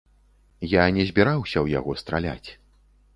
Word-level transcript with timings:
Я 0.71 0.85
не 0.95 1.03
збіраўся 1.09 1.53
ў 1.53 1.67
яго 1.79 1.91
страляць. 2.03 2.49